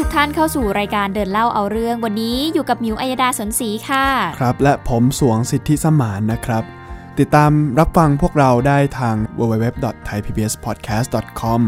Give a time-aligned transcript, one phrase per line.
[0.00, 4.06] ทุกท่านเข้าสู่รายการเดินเล่าเอาเรื่องวันนี้อยู่กับมิวอัยดาสนศรีค่ะ
[4.40, 6.62] ครับ และผมสวงสิทธิสมานนะครับ
[7.18, 11.60] ติดตามรับฟังพวกเราได้ทาง www.thaipbspodcast.com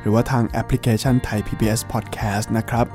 [0.00, 2.86] หรือว่าทางแอปพลิเคชัน Thai PBS Podcast นะครับ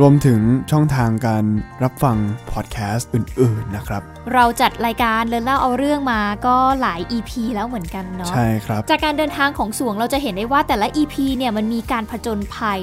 [0.00, 1.44] รวมถึงช่องทางการ
[1.82, 2.16] รับฟัง
[2.52, 4.02] พอดแคสต์อื่น ๆ นะครับ
[4.34, 12.80] เราจัดรายการเดินเล่าเอาเรื่องมาก็หลาย EP แล้วเหมือนกันเนาะใช่ครับ จากการเดินทางของสวงเราจะเห็นได้ว่าแต่ละ EP เนี่ยมันมีการผจญภัย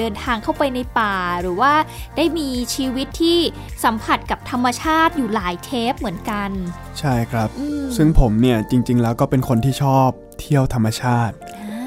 [0.00, 1.72] เดินทางเข้าไปในป่า หรือว่า
[2.16, 3.38] ได้มีชีวิตที่
[3.84, 6.50] สัมผัสกับธรรมชาติอยู่หลายเทปเหมือนกัน
[6.98, 10.08] ใช่ครับอืมซึ่งผมเนี่ยจริง ๆ แล้วก็เป็นคนที่ชอบ
[10.40, 11.34] เที่ยวธรรมชาติ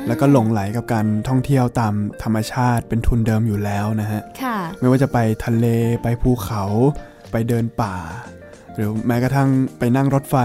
[0.08, 5.66] แล้วก็หลงไหลกับการท่องเที่ยวตามธรรมชาติเป็นทุนเดิมอยู่แล้วนะฮะค่ะไม่ว่าจะไปทะเล
[6.04, 6.64] ไปภูเขา
[7.32, 7.96] ไปเดินป่า
[8.76, 10.36] หรือแม้กระทั่งไปนั่งรถไฟ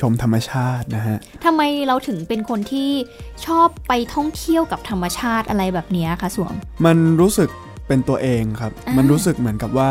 [0.00, 2.90] ชมธรรมชาตินะฮะทำไมเราถึงเป็นคนที่
[3.46, 6.52] ชอบไปท่องเที่ยวกับธรรมชาติอะไรแบบเนี้ยคะสวง
[6.86, 7.50] มันรู้สึก
[7.88, 9.90] เป็นตัวเองครับอ่ามัมันรู้สึกเหมือนกับว่า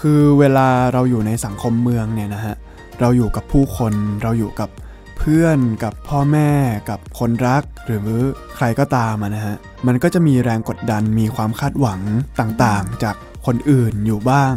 [0.00, 2.54] คือเวลาเราอยู่ในสังคมเมืองเนี่ยนะฮะ
[3.00, 4.70] เราอยู่กับผู้คน เราอยู่กับ
[5.18, 6.50] เพื่อนกับพ่อแม่
[6.90, 8.08] กับคนรัก หรือ
[8.56, 12.00] ใครก็ตามอะนะฮะ มันก็จะมีแรงกดดันมีความคาดหวัง
[12.40, 13.16] ต่างๆ จาก
[13.46, 14.54] คนอื่นอยู่บ้าง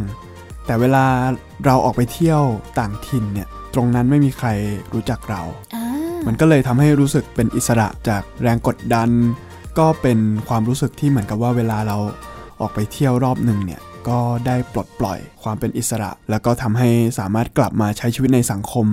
[0.66, 1.04] แต่เวลา
[1.64, 2.42] เราออกไปเที่ยว
[2.78, 4.48] ต่างถิ่นเนี่ยตรงนั้นไม่มีใคร
[4.92, 5.42] รู้จักเรา
[5.74, 5.84] อ่า
[6.26, 9.08] มันก็เลยทำให้รู้สึกเป็นอิสระจากแรงกดดัน
[9.78, 11.96] ก็เป็นความรู้สึกที่เหมือนกับว่าเวลาเรา
[12.60, 16.88] ออกไปเที่ยวรอบหนึ่งเนี่ยก็ได้ปลดปล่อยความเป็นอิสระ แล้วก็ทำให้
[17.18, 18.86] สามารถกลับมาใช้ชีวิตในสังคม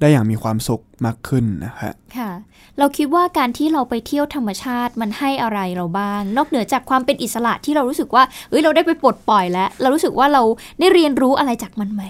[0.00, 2.30] ได้อย่างมีความสุขมากขึ้นนะฮะค่ะ
[2.78, 10.42] เราคิดว่าการที่เราไปเที่ยวธรรมชาติมันให้อะไรเราบ้าง นอกเหนือจากความเป็นอิสระที่เรารู้สึกว่าเอ้ยเราได้ไปปลดปล่อยแล้ว เรารู้สึกว่าเรา
[10.80, 12.02] ได้เรียนรู้อะไรจากมันไหม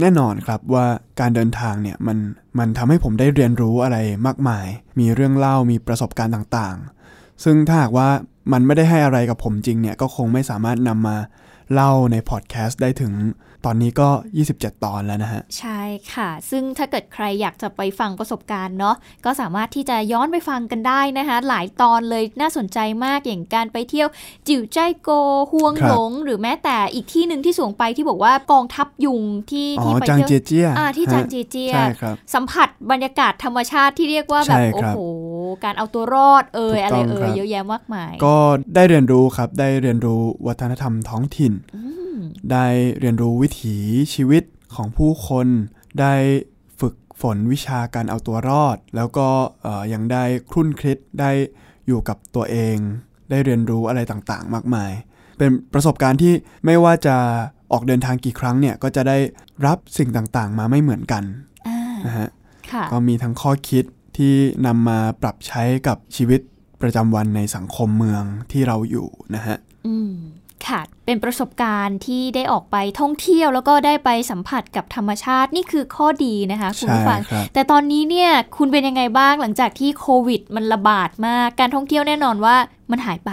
[0.00, 0.86] แน่นอนครับว่า
[1.20, 2.18] การเดินทางเนี่ยมัน
[2.58, 4.66] มันทำให้ผมได้เรียนรู้อะไรมากมาย
[4.98, 8.08] มีเรื่องเล่ามีประสบการณ์ต่างๆ ซึ่งถ้าหากว่า
[8.52, 11.16] มันไม่ได้ให้อะไรกับผมจริงเนี่ยก็คงไม่สามารถนำมา
[11.72, 13.12] เล่าในพอดแคสต์ได้ถึง
[13.47, 14.08] ต อนนี้ก็
[14.46, 15.80] 27 ตอนแล้วนะฮะ ใช่
[16.14, 24.08] ค่ะ ซึ่งถ้าเกิดใครอยากจะไปฟังประสบการณ์เนาะก็สามารถที่จะย้อนไปฟังกันได้นะคะ หลายตอนเลยน่าสนใจมากอย่างการไปเที่ยว
[24.48, 25.10] จิ๋วใจโก
[25.52, 35.00] ฮวงครับหลง หรือแม้แต่อีกที่หนึ่งที่สวงไปที่บอกว่ากองทัพยุงที่อ๋อที่ไปจางเที่ยวเจียเจียอ่าที่จางฮะเจเจียใช่ครับสัมผัสบรรยากาศธรรมชาติที่เรียกว่าแบบใช่โอ้ครับโห
[35.64, 38.36] การเอาตัวรอดเอ่ยถูกอะไรต้องเอ่ครัยบเยอะแยะมากมาย ก็
[38.74, 41.87] ได้เรียนรู้ครับได้เรียนรู้วัฒนธรรมท้องถิ่นอืม
[42.52, 42.66] ได้
[43.00, 43.76] เรียนรู้วิถี
[44.14, 44.42] ชีวิต
[44.74, 45.46] ของผู้คน
[46.00, 46.14] ได้
[46.80, 49.28] ฝึกฝนวิชาการเอาตัวรอด แล้วก็
[49.62, 51.30] เอ่อยังได้ครุ่นคิดได้
[51.86, 52.76] อยู่กับตัวเอง
[53.30, 54.92] ได้เรียนรู้อะไรต่างๆ มากมาย
[55.38, 56.32] เป็นประสบการณ์ที่
[56.64, 57.16] ไม่ว่าจะ
[57.72, 59.18] ออกเดินทางกี่ครั้งเนี่ยก็จะได้
[59.66, 61.24] รับสิ่งต่างๆ มาไม่เหมือนกัน
[61.66, 62.28] อ่านะฮะ
[62.70, 63.84] ค่ะก็มีทั้งข้อคิด
[64.16, 64.34] ที่
[64.66, 66.40] นำมาปรับใช้กับชีวิต
[66.82, 69.56] ประจำวันในสังคมเมืองที่เราอยู่นะฮะ
[69.86, 70.12] อืม
[70.66, 82.56] ค่ะ เป็นประสบการณ์ที่ได้ออกไปท่องเที่ยวแล้วก็ได้ไปสัมผัสกับธรรมชาตินี่คือข้อดีนะคะคุณใช่ผู้ฟังครับแต่ตอนนี้เนี่ยคุณเป็นยังไงบ้างหลังจากที่โควิด มันระบาดมากการท่องเที่ยวแน่นอนว่า
[82.90, 83.32] มันหายไป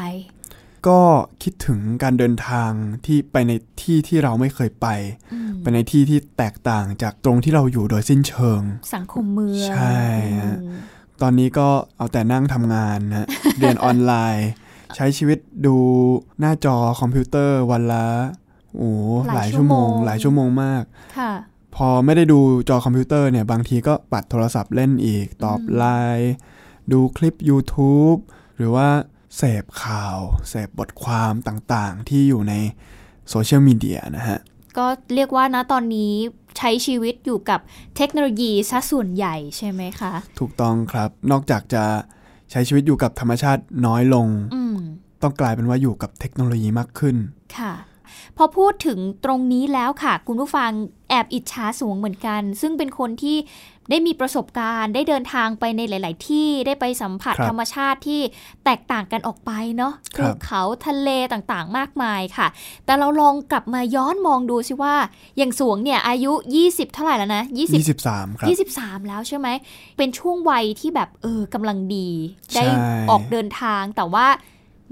[0.87, 0.99] ก็
[1.43, 2.71] คิดถึงการเดินทาง
[3.05, 4.87] ที่ไปในที่ที่เราไม่เคยไป
[5.33, 8.61] อืมไปในที่ที่แตกต่างจากตรงที่เราอยู่โดยสิ้นเชิง
[8.95, 9.99] สังคมเมืองใช่
[10.41, 10.79] ฮะอืม
[11.21, 13.27] ตอนนี้ก็เอาแต่นั่งทำงานนะ
[13.59, 14.49] เรียนออนไลน์
[14.95, 15.75] ใช้ชีวิตดู
[16.39, 18.07] หน้าจอคอมพิวเตอร์วันละ
[18.77, 18.89] โอ้
[19.33, 20.83] หลายชั่วโมง หลายชั่วโมงมาก
[21.17, 21.33] ค่ะ
[21.75, 22.39] พอไม่ได้ดู
[22.69, 25.85] จอคอมพิวเตอร์เนี่ย บางทีก็ปัดโทรศัพท์เล่นอีก ตอบอืมไล
[26.17, 26.33] น์
[26.91, 28.19] ดูคลิป YouTube
[28.57, 28.87] หรือว่า
[29.37, 30.17] เสพข่าว
[30.49, 32.53] เสพบทความต่างๆ ที่อยู่ใน
[33.29, 34.39] โซเชียลมีเดียนะฮะ
[34.77, 36.13] ก็เรียกว่านะตอนนี้
[36.57, 37.59] ใช้ชีวิตอยู่กับ
[37.97, 41.83] เทคโนโลยีซะส่วนใหญ่ใช่ไหมคะ ถูกต้องครับ นอกจากจะ
[42.51, 44.64] ใช้ชีวิตอยู่กับธรรมชาติน้อยลง อืม
[45.25, 47.15] ต้องกลายเป็นว่าอยู่กับเทคโนโลยีมากขึ้น
[47.57, 47.73] ค่ะ
[48.37, 50.71] พอพูดถึงตรงนี้แล้วค่ะ คุณผู้ฟัง
[51.09, 53.37] แออบอิจฉาสวงเหมือนกัน ซึ่งเป็นคนที่
[53.89, 58.21] ได้มีประสบการณ์ ได้เดินทางไปในหลาย ๆ ที่ได้ไปสัมผัสครับธรรมชาติที่
[58.65, 62.47] แตกต่างกันออกไปเนาะครัภูบเขาทะเลต่างๆ มากมายค่ะ
[62.85, 64.95] แต่เราลองกลับมาย้อนมองดูสิว่า
[65.37, 66.31] อย่างสวงเนี่ยอายุ
[66.63, 69.47] 20 เท่าไหร่แล้วนะ20 23 ครับ 23 แล้วใช่ไหม
[69.97, 72.09] เป็นช่วงวัยที่แบบเออกำลังดี
[72.51, 72.73] ใช่ได้
[73.09, 74.27] ออกเดินทางแต่ว่า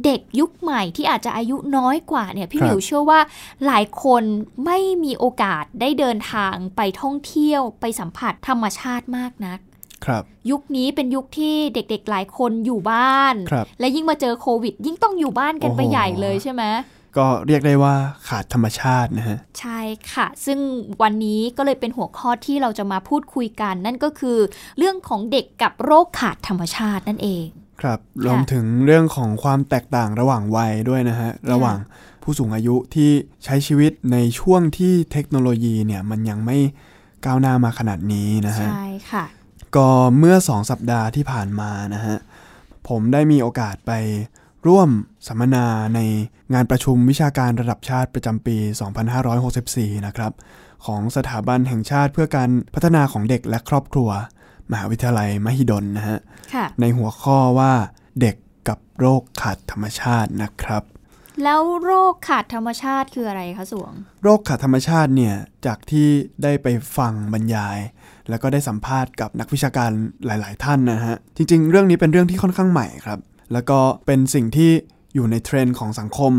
[0.05, 3.19] เด็กยุคใหม่ที่อาจจะอายุน้อยกว่าเนี่ยพี่ครัหบมิวเชื่อว่า
[3.65, 4.23] หลายคน
[4.65, 9.59] ไม่มีโอกาสได้เดินทางไปท่องเที่ยวไปสัมผัสธรรมชาติมากนัก
[10.05, 16.63] ครับยุคนี้เป็นยุคที่เด็กๆหลายคนอยู่บ้านครับและยิ่งมาเจอโควิด ยิ่งต้องอยู่บ้านกันไปโอ้โหใหญ่เลยใช่ไหม
[17.17, 17.95] ก็เรียกได้ว่า
[18.27, 19.79] ขาดธรรมชาตินะฮะ ใช่
[20.11, 20.59] ค่ะ ซึ่ง
[21.01, 24.37] วันนี้ก็เลยเป็นหัวข้อที่เราจะมาพูดคุยกัน นั่นก็คือ
[24.77, 27.47] เรื่องของเด็กกับโรคขาดธรรมชาตินั่นเอง
[27.81, 31.77] ครับรวมถึงเรื่องของความแตกต่างระหว่างวัยด้วยนะฮะ ระหว่าง
[32.23, 33.11] ผู้สูงอายุที่
[33.43, 36.57] ใช้ชีวิตในช่วงที่เทคโนโลยีเนี่ยมันยังไม่
[37.25, 39.25] ก้าวหน้ามาขนาดนี้นะฮะ ใช่ค่ะ
[39.75, 42.17] ก็เมื่อสองสัปดาห์ที่ผ่านมานะฮะ
[42.89, 43.91] ผมได้มีโอกาสไป
[44.67, 44.89] ร่วม
[45.27, 45.65] สัมมนา
[45.95, 45.99] ใน
[46.53, 48.57] งานประชุมวิชาการระดับชาติประจำปี
[49.31, 50.33] 2564 นะครับ
[50.85, 54.09] ของสถาบันแห่งชาติเพื่อการพัฒนาของเด็กและครอบครัว
[54.71, 56.19] มหาวิทยาลัยมหิดลนะฮะ
[56.53, 57.73] ค่ะในหัวข้อว่า
[58.21, 58.35] เด็ก
[58.67, 60.83] กับโรคขาดธรรมชาตินะครับ
[61.43, 63.93] แล้วโรคขาดธรรมชาติคืออะไรคะสวง
[64.23, 66.07] โรคขาดธรรมชาติเนี่ยจากที่
[66.43, 66.67] ได้ไป
[66.97, 67.77] ฟังบรรยาย
[68.29, 69.91] แล้วก็ได้สัมภาษณ์กับนักวิชาการ
[70.25, 73.19] หลาย ๆ ท่านนะฮะจริง ๆ เรื่องนี้เป็นเรื่องที่ค่อนข้างใหม่ครับ
[73.53, 74.71] แล้วก็เป็นสิ่งที่
[75.13, 76.33] อยู่ในเทรนด์ของสังคม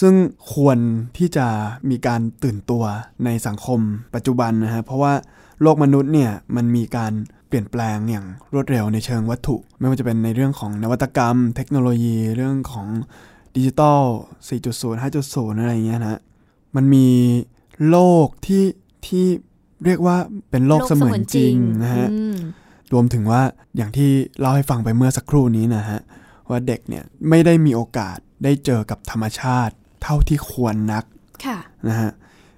[0.00, 0.14] ซึ่ง
[0.54, 0.78] ควร
[1.16, 1.46] ที่จะ
[1.90, 2.84] มีการตื่นตัว
[3.24, 3.80] ในสังคม
[4.14, 5.14] ปัจจุบันนะฮะเพราะว่า
[5.62, 7.12] โลกมนุษย์เนี่ยมันมีการ
[7.48, 12.86] เปลี่ยนแปลงอย่างรวดเร็วในเชิงวัตถุ ไม่ว่าจะเป็นในเรื่องของนวัตกรรม เทคโนโลยีเรื่องของ
[13.56, 14.02] ดิจิตอล
[14.52, 16.20] 4.0 5.0 อะไรอย่างเงี้ยนะฮะ
[16.76, 17.08] มันมี
[17.90, 18.64] โลกที่
[19.06, 19.26] ที่
[19.84, 20.16] เรียกว่า
[20.50, 22.36] เป็นโลกเสมือนจริงนะฮะอืม
[22.92, 23.42] รวมถึงว่า
[23.76, 24.10] อย่างที่
[24.40, 25.98] เล่าให้ฟังไปเมื่อสักครู่นี้นะฮะ
[26.50, 31.04] ว่าเด็กเนี่ยไม่ได้มีโอกาสได้เจอกับธรรมชาติ เท่าที่ควรนัก
[31.44, 31.58] ค่ะ
[31.88, 32.10] นะฮะ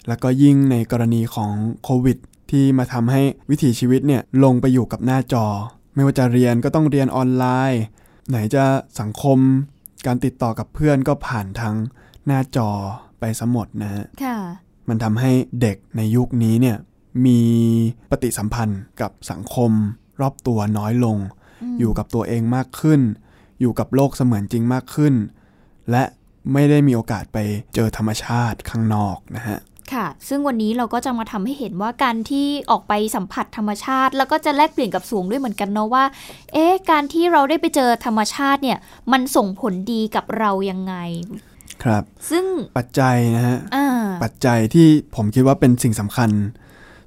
[0.08, 1.52] แล้วก็ยิ่งในกรณีของ
[1.84, 2.18] โควิด
[2.50, 5.46] ที่มาทำให้วิถีชีวิตเนี่ยลงไปอยู่กับหน้าจอ
[5.94, 7.82] ไม่ว่าจะเรียนก็ต้องเรียนออนไลน์
[8.28, 8.64] ไหนจะ
[9.00, 9.38] สังคม
[10.06, 11.74] การติดต่อกับเพื่อนก็ผ่านทาง
[12.26, 12.68] หน้าจอ
[13.20, 14.38] ไปสมดนะฮะค่ะ
[14.88, 15.30] มันทำให้
[15.60, 16.76] เด็กในยุคนี้เนี่ย
[17.26, 17.40] มี
[18.10, 19.72] ปฏิสัมพันธ์กับสังคม
[20.20, 21.18] รอบตัวน้อยลง
[21.62, 23.00] อืมอยู่กับตัวเองมากขึ้น
[23.60, 25.14] อยู่กับโลกเสมือนจริงมากขึ้น
[25.90, 26.04] และ
[26.52, 27.38] ไม่ได้มีโอกาสไป
[27.74, 29.58] เจอธรรมชาติข้างนอกนะฮะ
[29.94, 36.04] ค่ะ ซึ่งวันนี้เราก็จะมาทำให้เห็นว่าการที่ออกไปสัมผัสธรรมชาติ แล้วก็จะแลกเปลี่ยนกับสวงด้วยเหมือนกันเนาะว่า
[36.52, 38.78] เอ๊ะ การที่เราได้ไปเจอธรรมชาติเนี่ย
[39.12, 40.94] มันส่งผลดีกับเรายังไง
[41.84, 42.44] ครับ ซึ่ง
[42.78, 43.86] ปัจจัยนะฮะอ่า
[44.24, 46.30] ปัจจัยที่ผมคิดว่าเป็นสิ่งสำคัญ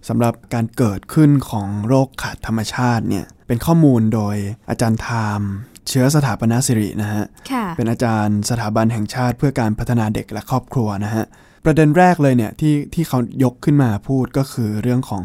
[0.07, 4.35] สำหรับการเกิดขึ้นของโรคขาดธรรมชาติเนี่ย เป็นข้อมูลโดย
[4.69, 5.07] อาจารย์ไท
[5.39, 5.51] ม์
[5.87, 11.25] เชื้อสถาปนาสิรินะฮะค่ะเป็นอาจารย์สถาบันแห่งชาติเพื่อการพัฒนาเด็กและครอบครัวนะฮะ
[11.65, 15.21] ประเด็นแรกเลยเนี่ยที่ที่เขายกขึ้นมาพูดก็คือเรื่องของ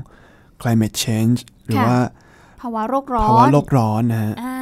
[0.60, 2.00] climate change หรือค่ะว่า
[2.60, 4.58] ภาวะโรคร้อนภาวะโลกร้อนนะฮะอ่า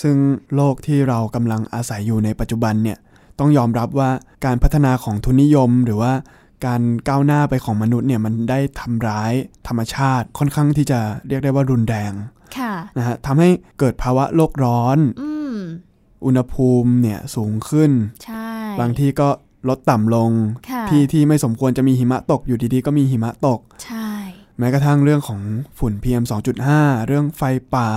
[0.00, 0.16] ซึ่ง
[0.54, 2.98] โลกที่เรากำลังอาศัยอยู่ในปัจจุบันเนี่ย
[3.38, 4.10] ต้องยอมรับว่า
[4.44, 6.12] การพัฒนาของทุนนิยม หรือว่า
[6.66, 9.32] การก้าวหน้าไปของมนุษย์เนี่ยมันได้ทำร้าย
[9.68, 12.12] ธรรมชาติค่อนข้างที่จะเรียกได้ว่ารุนแรง
[12.58, 13.48] ค่ะนะฮะทำให้
[13.78, 15.56] เกิดภาวะโลกร้อนอืม
[16.26, 17.90] อุณหภูมิเนี่ยสูงขึ้น
[18.24, 18.48] ใช่
[18.80, 19.28] บางที่ก็
[19.68, 20.30] ลดต่ำลง
[20.70, 24.10] ค่ะที่ที่ไม่สมควรจะมีหิมะตกอยู่ดีๆ ก็มีหิมะตก ใช่
[24.58, 25.40] แม้กระทั่งเรื่องของ
[25.78, 26.24] ฝุ่น PM
[26.64, 27.42] 2.5 เรื่องไฟ
[27.74, 27.90] ป่า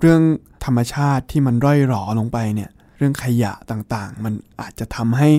[0.00, 0.22] เรื่อง
[0.64, 5.30] ธรรมชาติที่มันร่อยหรอลงไปเนี่ย เรื่องขยะต่างๆ มันอาจจะทำให้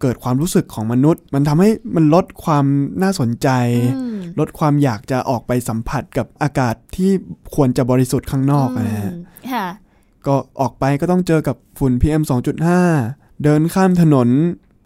[0.00, 2.64] เกิดความรู้สึกของมนุษย์ มันทำให้มันลดความ
[3.02, 3.48] น่าสนใจ
[3.96, 7.10] อืมลดความอยากจะออกไปสัมผัสกับอากาศที่
[7.54, 9.16] ควรจะบริสุทธิ์ข้างนอกนะฮะม
[9.52, 9.66] ค่ะ
[10.26, 12.22] ก็ออกไปก็ต้องเจอกับฝุ่น PM
[12.82, 14.28] 2.5 เดินข้ามถนน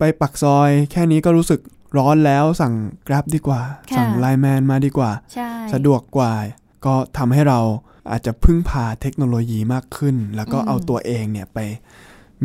[0.00, 1.60] ไปปักซอย แค่นี้ก็รู้สึก
[1.98, 2.74] ร้อนแล้วสั่ง
[3.06, 6.32] Grab ดีกว่าค่ะสั่งไลน์แมนมาดีกว่าใช่สะดวกกว่า
[6.86, 7.60] ก็ทำให้เรา
[8.10, 11.58] อาจจะพึ่งพาเทคโนโลยีมากขึ้น แล้วก็เอาตัวเองเนี่ยไป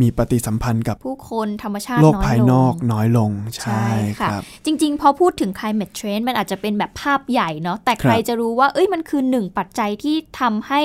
[0.01, 3.87] มีปฏิสัมพันธ์กับผู้คนธรรมชาติโลกน้อยภายลนอกงน้อยลง ใช่ใช่
[4.19, 10.81] ค่ะครับจริง ๆ พอพูดถึง climate change มันอาจจะเป็นแบบภาพใหญ่เนาะแต่ใครครับจะรู้ว่าเอ้ยมันคือหนึ่งปัจจัยที่ทำให้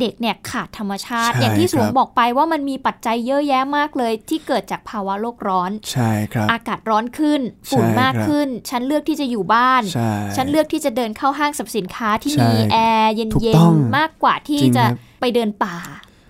[0.00, 7.40] เด็กเนี่ยขาดธรรมชาติใช่อย่างที่สวงครับบอกไปว่ามันมีปัจจัยเยอะแยะมากเลย ที่เกิดจากภาวะโลกร้อนใช่ครับอากาศร้อนขึ้น
[7.70, 15.76] ฝุ่นใช่มากครับขึ้น ฉันเลือกที่จะอยู่บ้านใช่ฉันเลือกที่จะเดินเข้าห้างสรรพสินค้าที่ใช่มีแอร์เถูกย็ต้นองๆมากกว่าที่จริงจะครับไปเดินป่า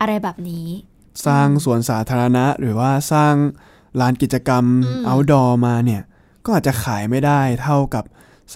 [0.01, 0.69] อะไรแบบนี้
[1.27, 3.35] สร้างสวนสาธารณะ หรือว่าสร้าง
[4.01, 6.03] ลานกิจกรรมอืม outdoor มาเนี่ย
[6.45, 8.05] ก็อาจจะขายไม่ได้เท่ากับ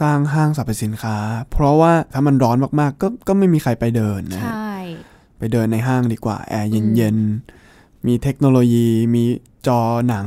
[0.00, 1.16] สร้างห้างสรรพสินค้า
[1.50, 4.72] เพราะว่าถ้ามันร้อนมากๆ ก็ก็ไม่มีใครไปเดินนะใชฮะ่
[5.38, 9.24] ไปเดินในห้างดีกว่า แอร์เย็นๆ มีเทคโนโลยี มี
[9.66, 10.26] จอหนัง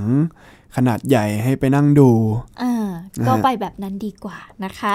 [0.75, 2.11] ขนาดใหญ่ให้ไปนั่งดู
[2.61, 2.73] อ่า
[3.19, 4.93] นะฮะก็ไปแบบนั้นดีกว่านะคะ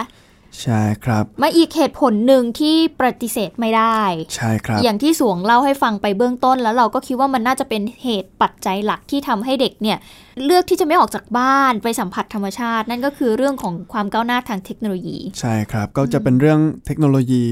[0.62, 4.00] ใช่ครับ มาอีกเหตุผลหนึ่งที่ปฏิเสธไม่ได้
[4.34, 9.98] ใช่ครับ อย่างที่สวงเล่าให้ฟังไปเบื้องต้น แล้วเราก็คิดว่ามันน่าจะเป็นเหตุปัจจัยหลักที่ทำให้เด็กเนี่ย
[10.44, 17.44] เลือกที่จะไม่ออกจากบ้านไปสัมผัสธรรมชาติ นั่นก็คือเรื่องของความก้าวหน้าทางเทคโนโลยี ใช่ครับ ก็จะเป็นเรื่องเทคโนโลยี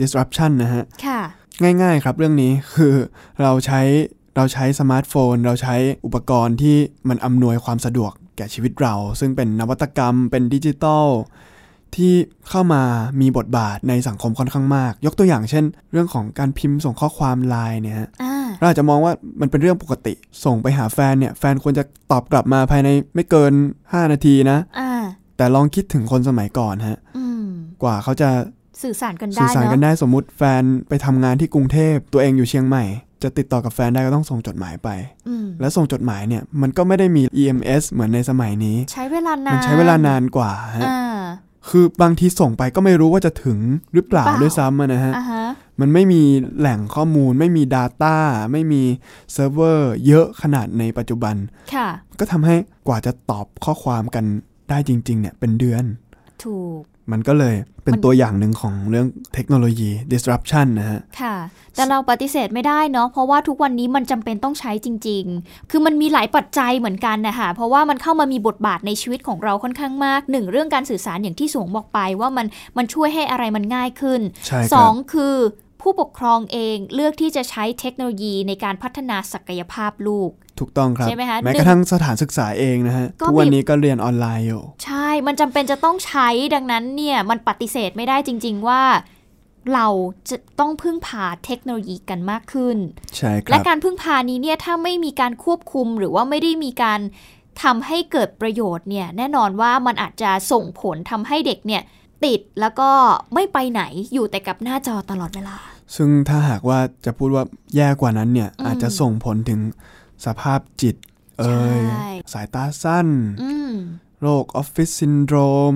[0.00, 1.20] disruption นะฮะ ค่ะ
[1.62, 2.94] ง่าย ๆ ครับเรื่องนี้คือ
[3.42, 3.80] เราใช้
[4.36, 6.76] เราใช้สมาร์ทโฟน เราใช้อุปกรณ์ที่
[7.08, 11.06] มันอำนวยความสะดวกแก่ชีวิตเรา ซึ่งเป็นนวัตกรรมเป็นดิจิทัล
[11.96, 12.12] ที่
[12.48, 12.82] เข้ามา
[13.20, 24.92] มีบทบาทในสังคมค่อนข้างมาก ยกตัวอย่างเช่น เรื่องของการพิมพ์ส่งข้อความไลน์เนี่ยฮะอ่าเราอาจจะมองว่ามันเป็นเรื่องปกติ ส่งไปหาแฟนเนี่ยแฟนควรจะตอบกลับมาภายในไม่เกิน 5 นาทีนะอ่า
[25.36, 27.46] แต่ลองคิดถึงคนสมัยก่อนฮะอืม
[27.82, 28.28] กว่าเขาจะ
[28.82, 32.84] สื่อสารกันได้สื่อสารกันเนาะได้สมมุติแฟนไปทำงานที่กรุงเทพตัวเองอยู่เชียงใหม่
[33.22, 34.88] จะติดต่อกับแฟนได้ก็ต้องส่งจดหมายไป
[35.28, 41.20] อืมและส่งจดหมายเนี่ยมันก็ไม่ได้มี EMS เหมือนในสมัยนี้ ใช้เวลานานมันใช้เวลานานกว่าฮะอ่า
[41.68, 43.58] คือบางทีส่งไปก็ไม่รู้ว่าจะถึง
[43.94, 45.44] หรือเปล่าเปล่าด้วยซ้ำอะนะฮะอ่าฮะ
[45.80, 46.22] มันไม่มี
[46.58, 48.16] แหล่งข้อมูล ไม่มี Data
[48.52, 48.82] ไม่มี
[49.32, 51.36] เซิร์ฟเวอร์เยอะขนาดในปัจจุบัน
[51.74, 52.54] ค่ะก็ทำให้
[52.88, 54.24] กว่าจะตอบข้อความกัน
[54.70, 55.84] ได้จริง ๆ เนี่ยเป็นเดือน
[56.44, 56.82] ถูก
[57.12, 61.36] มันก็เลยเป็นมันตัวอย่างหนึ่งของเรื่องเทคโนโลยี disruption นะฮะ ค่ะ
[61.74, 72.46] แต่เราปฏิเสธไม่ได้เนาะ เพราะว่าทุกวันนี้มันจำเป็นต้องใช้จริง ๆ คือมันมีหลายปัจจัยเหมือนกันนะคะ เพราะว่ามันเข้ามามีบทบาทในชีวิตของเราค่อนข้างมากหนึ่งเรื่องการสื่อสารอย่างที่สวงบอกไปว่ามัน
[72.76, 75.34] มันช่วยให้อะไรมันง่ายขึ้นใช่คสรัอบงคือ
[75.86, 88.82] ผู้ปกครองเองเลือกที่จะใช้เทคโนโลยีในการพัฒนาศักยภาพลูก ถูกต้องครับ ใช่ไหมคะแม้กระทั่งสถานศึกษาเองนะฮะก็ทุกวันมีนี้ก็เรียนออนไลน์อยู่ ใช่ มันจำเป็นจะต้องใช้ดังนั้นเนี่ยมันปฏิเสธไม่ได้จริง ๆว่า
[89.74, 89.86] เรา
[90.30, 92.76] จะต้องพึ่งพาเทคโนโลยีกันมากขึ้น
[93.16, 97.00] ใช่คและรับการพึ่งพานี้เนี่ยถ้าไม่มีการควบคุมหรือว่าไม่ได้มีการ
[97.62, 101.82] ทำให้เกิดประโยชน์เนี่ยแน่นอนว่ามันอาจจะส่งผลทำให้เด็กเนี่ย
[102.24, 102.90] ติดแล้วก็
[103.34, 103.82] ไม่ไปไหน
[104.12, 105.56] อยู่แต่กับหน้าจอตลอดเวลา
[105.96, 107.44] ซึ่งถ้าหากว่าจะพูดว่า
[107.76, 109.60] แย่กว่านั้นเนี่ยอืมอาจจะส่งผลถึง
[110.26, 110.96] สภาพจิต
[111.40, 113.06] เอ่ยใช่สายตาสั้น
[113.42, 113.72] อืม
[114.22, 115.36] โรคออฟฟิศซินโดร
[115.72, 115.74] ม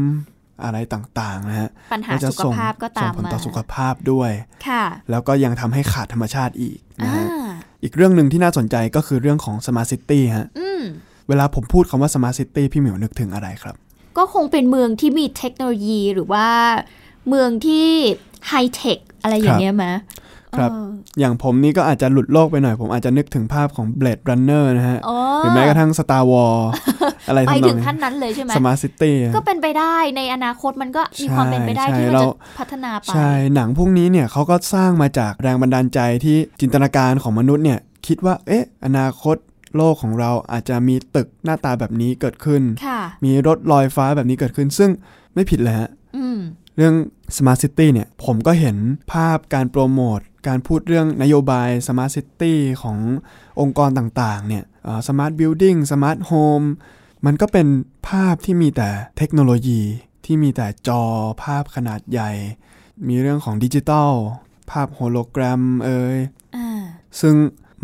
[0.64, 4.30] อะไรต่าง ๆ นะฮะปัญหาจะสุขภาพก็ตามส่งผลมาต่อสุขภาพด้วย
[4.68, 7.26] ค่ะ แล้วก็ยังทำให้ขาดธรรมชาติอีกนะอ่าฮะ
[7.82, 10.82] อีกเรื่องหนึ่งที่น่าสนใจก็คือเรื่องของ Smart City ฮะอืม
[11.28, 13.76] เวลาผมพูดคำว่า Smart City พี่หมิวนึกถึงอะไรครับ
[14.16, 16.46] ก็คงเป็นเมืองที่มีเทคโนโลยีหรือว่า
[17.28, 17.88] เมืองที่
[18.48, 19.86] ไฮเทคอะไรอย่างเงี้ยไหม
[20.58, 20.86] ครับเออ
[21.18, 26.62] อย่างผมนี่ก็อาจจะหลุดโลกไปหน่อย ผมอาจจะนึกถึงภาพของ Blade Runner นะฮะอ๋อหรือแม้กระทั่ง Star Wars
[27.28, 39.36] อะไรไปทำนถึองงนี้ขั้นนั้นเลยใช่ไหม Smart City อะก็เป็นไปได้ในอนาคตมันก็มีความเป็นไปได้ใช่ที่ใช่เราเราจะพัฒนาไป ใช่ หนังพวกนี้เนี่ยเขาก็สร้างมาจากแรงบันดาลใจที่จินตนาการของมนุษย์เนี่ยคิดว่า เอ๊ะ อนาคต
[39.76, 44.90] โลกของเราอาจจะมีตึกหน้าตาแบบนี้เกิดขึ้นค่ะมีรถลอยฟ้าแบบนี้เกิดขึ้น ซึ่ง
[45.34, 46.38] ไม่ผิดเลยฮะอืม
[46.76, 46.94] เรื่อง
[47.36, 48.76] Smart City เนี่ย ผมก็เห็น
[49.12, 52.98] ภาพการโปรโมท การพูดเรื่องนโยบาย Smart City ของ
[53.60, 56.66] องค์กรต่างๆ เนี่ยอ่า Smart Building Smart Home
[57.26, 57.66] มันก็เป็น
[58.08, 59.80] ภาพที่มีแต่เทคโนโลยี
[60.24, 61.02] ที่มีแต่จอ
[61.42, 62.30] ภาพขนาดใหญ่
[63.08, 64.12] มีเรื่องของดิจิตอล
[64.70, 66.16] ภาพโฮโลแกรมเอ่ย
[66.56, 66.68] อ่า
[67.20, 67.34] ซึ่ง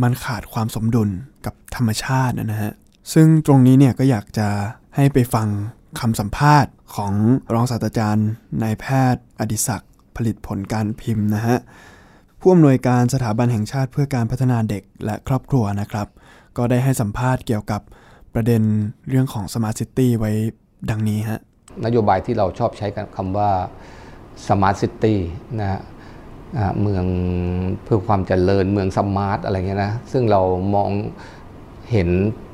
[0.03, 1.09] มันขาดความสมดุล
[1.47, 2.73] กับธรรมชาตินะฮะ
[3.13, 4.49] ซึ่งตรงนี้เนี่ยก็อยากจะ
[4.97, 5.49] ให้ไปฟัง
[6.01, 7.13] คำสัมภาษณ์ของ
[7.55, 8.29] รองศาสตราจารย์
[8.63, 8.85] นายแพ
[9.15, 11.57] ทย์ อดิศักดิ์ผลิตผลการพิมพ์นะฮะ
[12.41, 16.09] ผู้อำนวยการสถาบันแห่งชาติเพื่อการพัฒนาเด็กและครอบครัวนะครับ
[16.57, 17.81] ก็ได้ให้สัมภาษณ์เกี่ยวกับ
[18.35, 18.63] ประเด็น
[19.09, 20.33] เรื่องของ Smart City ไว้
[20.91, 21.41] ดังนี้ฮะ
[21.85, 22.87] นโยบายที่เราชอบใช้
[23.17, 23.51] คำว่า
[24.47, 25.17] Smart City
[25.61, 25.81] นะฮะ
[26.83, 27.05] เมือง
[27.85, 30.41] เพื่อความเจริญเมืองสมาร์ทอะไรเงี้ยนะซึ่งเรา
[30.75, 30.91] มอง
[31.91, 32.09] เห็น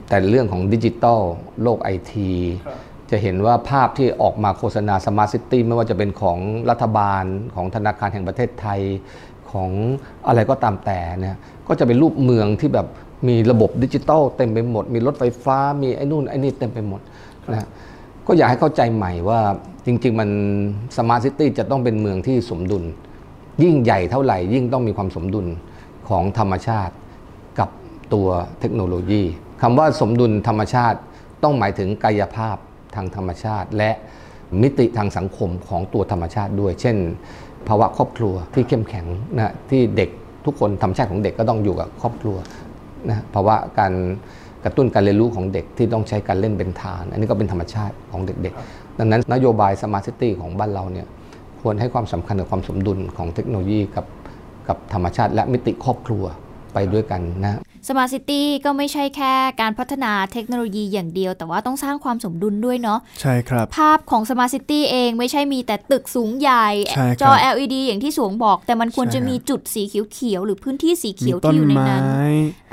[0.09, 1.21] แต่เรื่องของดิจิทัล
[1.63, 2.31] โลกไอที
[3.11, 6.39] จะเห็นว่าภาพที่ออกมาโฆษณา Smart City ไม่ว่าจะเป็นของ
[6.71, 8.81] รัฐบาลของธนาคารแห่งประเทศไทย
[9.51, 9.71] ของ
[10.29, 11.37] อะไรก็ตามแต่เนี่ย
[11.69, 12.87] ก็จะเป็นรูปเมืองที่แบบ
[13.29, 17.01] มีระบบดิจิทัลเต็มไปหมด มีรถไฟฟ้า มีไอ้นู่นไอ้นี่เต็มไปหมด
[17.51, 17.69] นะฮะ
[18.27, 19.41] ก็อยากให้เข้าใจใหม่ว่า
[19.87, 20.31] จริง ๆ มัน
[20.97, 22.85] สมาร์ทซิตี้จะต้องเป็นเมืองที่สมดุล
[23.63, 25.47] ยิ่งใหญ่เท่าไหร่ ยิ่งต้องมีความสมดุล
[26.09, 26.95] ของธรรมชาติ
[27.59, 27.69] กับ
[28.15, 28.29] ตัว
[28.61, 29.23] เทคโนโลยี
[29.63, 30.99] คำว่าสมดุลธรรมชาติ
[31.43, 32.57] ต้องหมายถึงกายภาพ
[32.95, 33.91] ทางธรรมชาติ และ
[34.63, 36.97] มิติทางสังคมของตัวธรรมชาติด้วย เช่น
[37.69, 39.07] ภาวะครอบครัวที่เข้มแข็ง
[39.37, 40.11] นะที่เด็ก
[40.47, 42.37] ทุกคนธรรมชาติของเด็กก็ต้องอยู่กับครอบครัว
[43.09, 43.93] นะภาวะการ
[44.65, 51.07] กระตุ้นการเรียนรู้ของเด็กที่ต้องใช้การเล่นเป็นฐาน อันนี้ก็เป็นธรรมชาติของเด็กๆ ดังนั้นนโยบาย Smart City ของบ้านเราเนี่ย
[51.63, 54.07] ควรให้ความสำคัญกับความสมดุลของเทคโนโลยีกับ
[54.69, 56.25] กับธรรมชาติ และมิติครอบครัว
[56.75, 72.03] ไปด้วยกันนะ Smart City ก็ไม่ใช่แค่การพัฒนาเทคโนโลยีอย่างเดียว แต่ว่าต้องสร้างความสมดุลด้วยเนาะใช่ครับ ภาพของสมาร์ทซิตี้เองไม่ใช่มีแต่ตึกสูงใหญ่ใช่ครับจอ LED อย่างที่สวงบอก แต่มันควรใช่จะครับมีจุดสีเขียวๆหรือพื้นที่สีมีเขียวต้ที่นอยู่ในไม้นั้น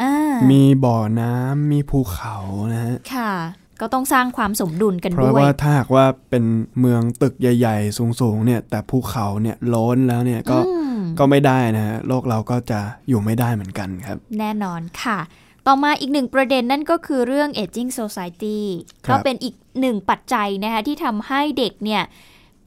[0.01, 0.13] อ่า
[0.51, 2.36] มีบ่อน้ำมีภูเขา
[2.74, 3.34] นะฮะค่ะ
[3.81, 6.43] ก็ต้องสร้างความสมดุลกันเพราะด้วยว่าถ้าหากว่าเป็น
[6.79, 15.19] เมืองตึกใหญ่ ๆ สูงๆเนี่ยแต่ภูเขาเนี่ยล้นแล้วเนี่ยก็อืมก็ไม่ได้นะฮะโลกเราก็จะอยู่ไม่ได้เหมือนกันครับ แน่นอนค่ะ
[15.67, 18.59] ต่อมาอีกหนึ่งประเด็นนั่นก็คือเรื่อง aging society
[19.05, 22.03] ครับก็เป็นอีกหนึ่งปัจจัยนะคะที่ทำให้เด็กเนี่ย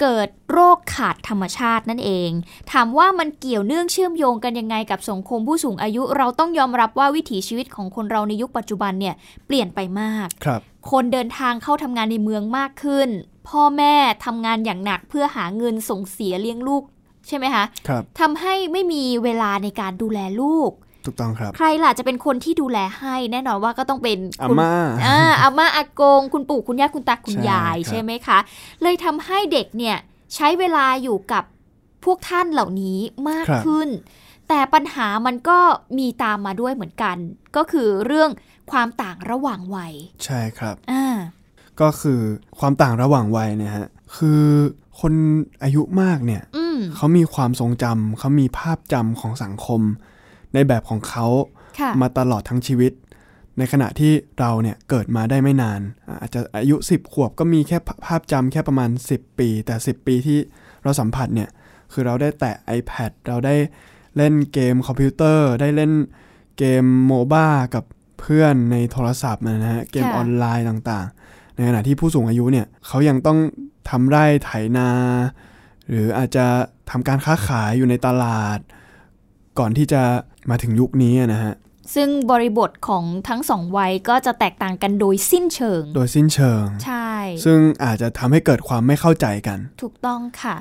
[0.00, 2.30] เกิดโรคขาดธรรมชาตินั่นเอง
[2.72, 9.14] ถามว่ามันเกี่ยวเนื่องเชื่อมโยงกันยังไงกับสังคมผู้สูงอายุ เราต้องยอมรับว่าวิถีชีวิตของคนเราในยุคปัจจุบันเนี่ย
[9.46, 13.08] เปลี่ยนไปมากครับ คนเดินทางเข้าทำงานในเมืองมากขึ้น
[13.48, 13.94] พ่อแม่
[14.24, 16.82] ทำงานอย่างหนักเพื่อหาเงินส่งเสียเลี้ยงลูก
[17.28, 20.70] ใช่ไหมคะครับทำให้ไม่มีเวลาในการดูแลลูก
[21.04, 24.74] ถูกต้องครับ ใครล่ะจะเป็นคนที่ดูแลให้แน่นอนว่าก็ต้องเป็นอาคุณม่า
[25.06, 28.38] อ่าอาม่าอากง คุณปู่คุณย่าคุณตาคุณใช่ยายครับใช่ไหมคะ
[28.82, 29.96] เลยทำให้เด็กเนี่ย
[30.34, 31.44] ใช้เวลาอยู่กับ
[32.04, 33.88] พวกท่านเหล่านี้มากขึ้น
[34.48, 35.58] แต่ปัญหามันก็
[35.98, 37.16] มีตามมาด้วยเหมือนกัน
[37.56, 38.30] ก็คือเรื่อง
[38.72, 39.92] ความต่างระหว่างวัย
[40.24, 41.06] ใช่ครับอ่า
[41.80, 42.20] ก็คือ
[42.58, 44.42] ความต่างระหว่างวัยเนี่ยฮะคือ
[45.00, 45.12] คน
[45.62, 49.80] อายุมากเนี่ยอืมเขามีความทรงจำเขามีภาพจำของสังคม
[50.54, 51.26] ในแบบของเขา
[51.78, 52.92] ค่ะมาตลอดทั้งชีวิต
[53.58, 55.80] ในขณะที่เราเนี่ยเกิดมาได้ไม่นาน
[56.20, 60.38] อาจจะอายุ 10 ขวบก็มีแค่ภาพจำแค่ประมาณ 10 ปี แต่ 10 ปีที่
[60.82, 61.48] เราสัมผัสเนี่ย
[61.92, 63.54] คือเราได้แตะ iPad เราได้
[64.16, 65.92] เล่นเกมคอมพิวเตอร์ ได้เล่น
[66.58, 67.84] เกมโมบ้ากับ
[68.20, 73.38] เพื่อนในโทรศัพท์นะฮะเกมค่ะออนไลน์ต่างๆ ในขณะที่ผู้สูงอายุเนี่ยเขายังต้อง
[73.90, 74.88] ทำไร่ไถนา
[75.88, 76.46] หรืออาจจะ
[76.90, 78.58] ทำการค้าขายอยู่ในตลาด
[79.58, 80.02] ก่อนที่จะ
[80.50, 81.54] มาถึงยุคนี้อะนะฮะ
[81.94, 87.10] ซึ่งบริบทของทั้งสองวัยก็จะแตกต่างกันโดยสิ้นเชิง โดยสิ้นเชิง ใช่
[87.44, 90.56] ซึ่งอาจจะทำให้เกิดความไม่เข้าใจกัน ถูกต้องค่ะ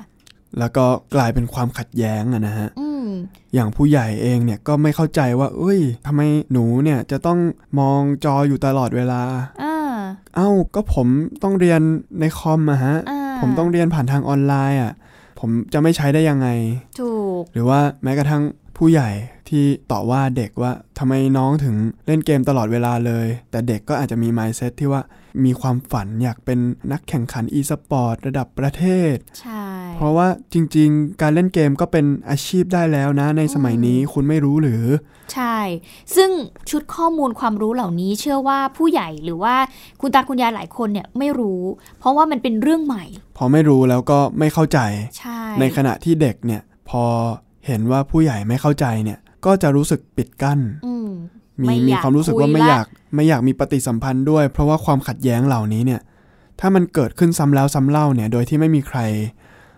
[0.58, 0.84] แล้วก็
[1.14, 3.06] กลายเป็นความขัดแย้งอะนะฮะอืม
[3.54, 6.20] อย่างผู้ใหญ่เองเนี่ยก็ไม่เข้าใจว่า เอ้ยทำไม
[6.52, 7.38] หนูเนี่ยจะต้อง
[7.78, 9.22] มองจออยู่ตลอดเวลา
[9.62, 9.76] อ่า
[10.36, 11.08] เอ้าก็ผม
[11.42, 11.80] ต้องเรียน
[12.20, 14.92] ในคอมอะฮะอ่าผมต้องเรียนผ่านทางออนไลน์อะ
[15.40, 16.48] ผมจะไม่ใช้ได้ยังไง
[17.00, 18.42] ถูก หรือว่าแม้กระทั่ง
[18.76, 19.10] ผู้ใหญ่
[19.52, 25.02] ที่ต่อว่าเด็กว่าทำไมน้องถึงเล่นเกมตลอดเวลาเลย แต่เด็กก็อาจจะมี mindset ที่ว่า
[25.44, 26.58] มีความฝันอยากเป็น
[26.92, 29.64] นักแข่งขัน e-sport ระดับประเทศ ใช่
[29.96, 34.84] เพราะว่าจริงๆ การเล่นเกมก็เป็นอาชีพได้แล้วนะ ในสมัยนี้คุณไม่รู้หรือ
[35.34, 35.58] ใช่
[36.16, 36.30] ซึ่ง
[36.70, 39.54] ชุดข้อมูลความรู้เหล่านี้เชื่อว่าผู้ใหญ่หรือว่า
[40.00, 41.62] คุณตาคุณยายหลายคนเนี่ยไม่รู้
[41.98, 43.04] เพราะว่ามันเป็นเรื่องใหม่
[43.36, 44.78] พอไม่รู้แล้วก็ไม่เข้าใจ
[45.18, 47.04] ใช่ในขณะที่เด็กเนี่ยพอ
[47.66, 51.08] เห็นว่าผู้ใหญ่ไม่เข้าใจเนี่ย ก็จะรู้สึกปิดกั้นอืม
[51.62, 56.00] มีไม่มีอยากความรู้สึกว่าคุยไม่ละอยากไม่อยากมีปฏิสัมพันธ์ด้วย เพราะว่าความขัดแย้งเหล่านี้เนี่ย
[56.60, 58.98] ถ้ามันเกิดขึ้นซ้ำแล้วซ้ำเล่าเนี่ย โดยที่ไม่มีใคร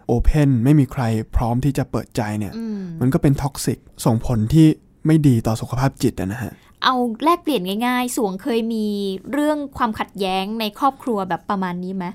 [0.07, 1.03] open ไม่มีใคร
[1.37, 4.67] พร้อมที่จะเปิดใจเนี่ยอืมมันก็เป็น toxic ส่งผลที่
[5.07, 6.53] ไม่ดีต่อสุขภาพจิตอะนะฮะ
[6.85, 8.87] เอาแลกเปลี่ยนง่ายๆ สวงเคยมี
[9.33, 12.07] เรื่องความขัดแย้งในครอบครัวแบบประมาณนี้ไหม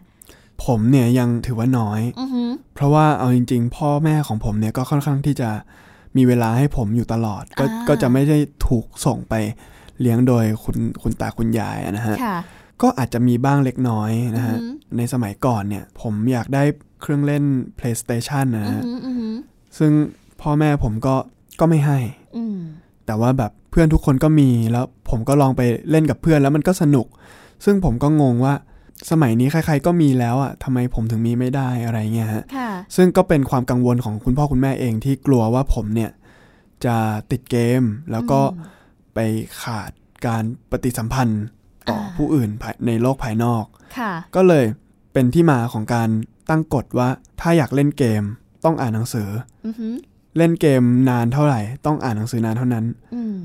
[0.65, 5.49] ผมเนี่ยยังถือว่าน้อยอือหือเพราะว่าเอาจริง ๆ พ่อแม่ของผมเนี่ยก็ค่อนข้างที่จะ
[6.17, 9.33] มีเวลาให้ผมอยู่ตลอด ก็อ่าก็จะไม่ได้ถูกส่งไป
[10.01, 12.37] เลี้ยงโดยคุณคุณตาคุณยายอะนะฮะค่ะ
[12.81, 16.63] ก็อาจจะมีบ้างเล็กน้อยนะฮะอือหือในสมัยก่อนเนี่ย ผมอยากได้
[17.01, 17.43] เครื่องเล่น
[17.77, 19.33] PlayStation นะอือฮะหืออือหือ
[19.77, 19.91] ซึ่ง
[20.41, 21.15] พ่อแม่ผมก็
[21.59, 21.99] ก็ไม่ให้
[22.37, 22.57] อืม
[23.05, 27.07] แต่ว่าแบบเพื่อนทุกคนก็มีแล้วผมก็ลองไปเล่นกับเพื่อนแล้วมันก็สนุก
[27.65, 28.53] ซึ่งผมก็งงว่า
[29.11, 36.11] สมัยนี้ใครๆก็มีแล้วอะทำไมผมถึงมีไม่ได้อะไรเงี้ยฮะค่ะซึ่งก็เป็นความกังวลของคุณพ่อคุณแม่เองที่กลัวว่าผมเนี่ย
[36.85, 36.97] จะ
[37.31, 38.77] ติดเกมแล้วก็อืม
[39.13, 39.19] ไป
[39.63, 39.91] ขาด
[40.27, 41.43] การปฏิสัมพันธ์
[41.89, 43.63] ต่ออาผู้อื่นภายในโลกภายนอก
[43.97, 44.65] ค่ะก็เลย
[45.13, 46.09] เป็นที่มาของการ
[46.49, 47.09] ตั้งกฎว่า
[47.41, 48.23] ถ้าอยากเล่นเกม
[48.65, 49.29] ต้องอ่านหนังสือ
[49.65, 49.93] อือหือ
[50.37, 52.85] เล่นเกมนานเท่าไหร่ ต้องอ่านหนังสือนานเท่านั้น
[53.15, 53.35] อืม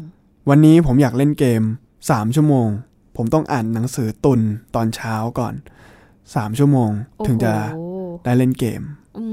[0.49, 1.63] วันนี้ผมอยากเล่นเกม
[2.01, 2.69] 3ชั่วโมง
[3.17, 4.41] ผมต้องอ่านหนังสือตุน
[4.75, 5.55] ตอนเช้าก่อน
[6.07, 6.91] 3ชั่วโมง
[7.27, 8.83] ถึงจะโอ้โหได้เล่นเกม
[9.19, 9.25] อื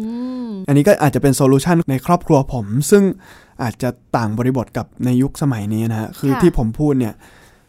[0.48, 3.04] มอันนี้ก็อาจจะเป็น solution ในครอบครัวผม ซึ่ง
[3.64, 7.14] อาจจะต่างบริบทกับในยุคสมัยนี้นะฮะ คือที่ผมพูดเนี่ย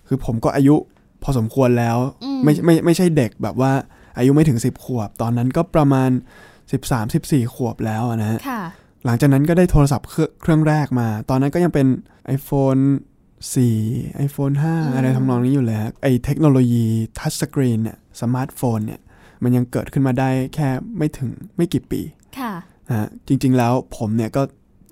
[0.09, 0.77] คือผมก็อายุ
[1.23, 3.73] พอสมควรแล้วอืมไม่ไม่ไม่ใช่เด็กแบบว่า
[4.19, 6.11] อายุไม่ถึง 10 ขวบ ตอนนั้นก็ประมาณ
[6.83, 8.63] 13-14 ขวบแล้วอะนะฮะค่ะ
[9.05, 11.87] หลังจากนั้นก็ได้โทรศัพท์เครื่องเครื่องแรกมา ตอนนั้นก็ยังเป็น
[12.37, 12.83] iPhone
[13.51, 16.85] 4 iPhone อืม5อะไรทำนองนี้อยู่เลยฮะไอเทคโนโลยี
[17.19, 19.01] touch screen เนี่ยสมาร์ทโฟนเนี่ย
[19.43, 22.01] มันยังเกิดขึ้นมาได้แค่ไม่ถึงไม่กี่ปี
[22.39, 22.53] ค่ะ
[22.89, 24.43] นะฮะจริง ๆ แล้วผมเนี่ยก็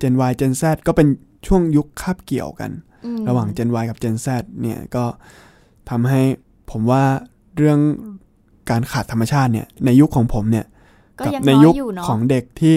[0.01, 1.07] Gen Y Gen Z ก็เป็น
[1.47, 2.71] ช่วงยุคคาบเกี่ยวกัน
[3.05, 4.27] อืมระหว่าง Gen Y กับ Gen Z
[4.61, 5.05] เนี่ยก็
[5.89, 6.21] ทำให้
[6.71, 7.03] ผมว่า
[7.57, 7.79] เรื่อง
[8.69, 10.65] การขาดธรรมชาติเนี่ยในยุคของผมเนี่ย
[11.19, 12.73] ก็กัยังในน้อยุยคอยู่เนาะของเด็กที่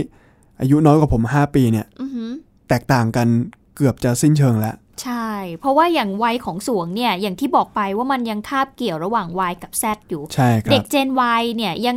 [0.61, 2.31] อายุน้อยกว่าผม 5 ปีเนี่ยอือหือ
[2.69, 3.29] แตกต่างกัน
[3.77, 5.29] เกือบจะสิ้นเชิงแล้ว ใช่
[5.61, 11.97] เพราะว่าอย่างวัยของสวงเนี่ย อย่างที่บอกไปว่ามันยังคาบเกี่ยวระหว่าง Y กับ Z อยู่ใช่ครัเด็บก Gen Y เนี่ยยัง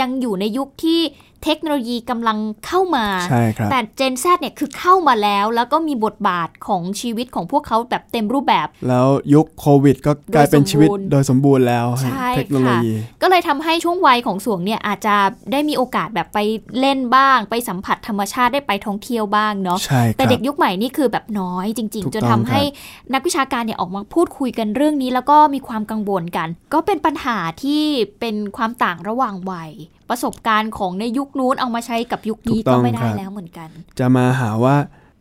[0.00, 1.00] ยังอยู่ในยุคที่
[1.44, 15.16] เทคโนโลยีกำลังเข้ามาใช่ครับแต่ Gen Z เนี่ยคือเข้ามาแล้ว แล้วก็มีบทบาทของชีวิตของพวกเขาแบบเต็มรูปแบบ แล้วยุคโควิด ก็กลายเป็นชีวิตโดโดยยสสมมบูบูรรณ์ณ์แล้วใช่เทคโนโลยี ก็เลยทำให้ช่วงวัยของสวงเนี่ยอาจจะ
[15.52, 16.38] ได้มีโอกาสแบบไป
[16.80, 22.60] เล่นบ้าง ไปสัมผัสธรรมชาติได้ไปท่องเที่ยวบ้างเนาะใช่คแต่รับเด็กยุคใหม่นี่คือแบบน้อยจริงถูกๆจนต้ทำองให้
[23.14, 27.82] นักวิชาการเนี่ยออกมาพูดคุยกันเรื่องนี้ แล้วก็มีความกังวลกัน ก็เป็นปัญหาที่
[28.20, 29.72] เป็นความต่างระหว่างวัย
[30.10, 33.68] ประสบการณ์ของในยุคนู้นเอามาใช้กับยุคนี้ก็ไม่ได้แล้วเหมือนกัน
[33.98, 34.76] จะมาหาว่า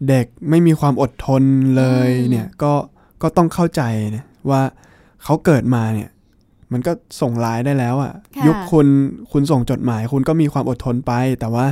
[0.10, 1.44] เด็กไม่มีความอดทน
[1.78, 2.74] เลยอืมเนี่ยก็
[3.22, 3.82] ก็ต้องเข้าใจ
[4.16, 4.62] นะว่า
[5.24, 6.10] เขาเกิดมาเนี่ย
[6.74, 8.88] มันก็ส่งไลน์ได้แล้วอะค่ะ ยุคคุณ
[9.32, 11.66] คุณส่งจดหมาย คุณก็มีความอดทนไป แต่ว่า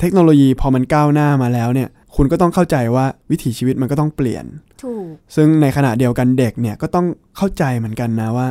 [0.00, 4.44] เทคโนโลยีพอมันก้าวหน้ามาแล้วเนี่ย คุณก็ต้องเข้าใจว่าวิถีชีวิตมันก็ต้องเปลี่ยน
[4.82, 8.46] ถูก ซึ่งในขณะเดียวกันเด็กเนี่ยก็ต้องเข้าใจเหมือนกันนะว่า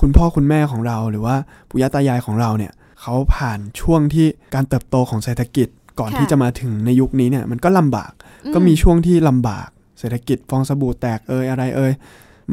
[0.00, 1.36] คุณพ่อคุณแม่ของเราหรือว่า
[1.68, 2.72] ปู่ย่าตายายของเราเนี่ย
[3.08, 8.12] เขาผ่านช่วงที่การเติบโตของเศรษฐกิจก่อนค่ะที่จะมาถึงในยุคนี้เนี่ยมันก็ลำบาก
[8.44, 11.92] อืก็มีช่วงที่ลำบากเศรษฐกิจฟองสบู่แตกเอยอะไรเอย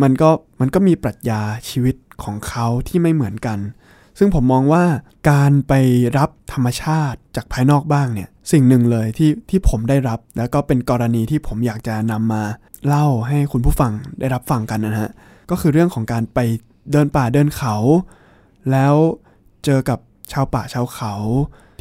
[0.01, 3.59] มันก็มันก็มีปรัชญาชีวิตของเขาที่ไม่เหมือนกัน
[4.17, 4.83] ซึ่งผมมองว่า
[5.31, 5.73] การไป
[6.17, 12.43] รับธรรมชาติจากภายนอกบ้างเนี่ยสิ่งหนึ่งเลยที่ที่ผมได้รับ แล้วก็เป็นกรณีที่ผมอยากจะนำมา
[12.87, 15.11] เล่าให้คุณผู้ฟังได้รับฟังกันนะฮะ
[15.49, 16.39] ก็คือเรื่องของการไป
[16.91, 17.75] เดินป่าเดินเขา
[18.71, 18.95] แล้ว
[19.65, 19.99] เจอกับ
[20.31, 21.13] ชาวป่าชาวเขา